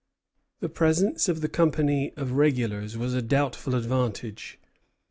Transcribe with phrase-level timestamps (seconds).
[0.61, 4.57] The presence of the company of regulars was a doubtful advantage.